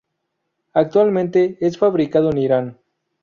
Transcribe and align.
Actualmente, 0.73 1.59
es 1.61 1.77
fabricado 1.77 2.31
en 2.31 2.37
Irán 2.39 2.79